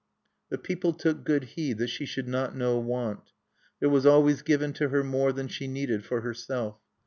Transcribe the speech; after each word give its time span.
The 0.49 0.57
people 0.57 0.93
took 0.93 1.23
good 1.23 1.43
heed 1.43 1.77
that 1.77 1.91
she 1.91 2.07
should 2.07 2.27
not 2.27 2.55
know 2.55 2.79
want. 2.79 3.33
There 3.79 3.87
was 3.89 4.03
always 4.03 4.41
given 4.41 4.73
to 4.73 4.89
her 4.89 5.03
more 5.03 5.31
than 5.31 5.47
she 5.47 5.67
needed 5.67 6.05
for 6.05 6.21
herself. 6.21 6.79